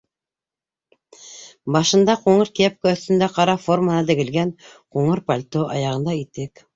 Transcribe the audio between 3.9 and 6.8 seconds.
тегелгән ҡуңыр пальто, аяғында итек.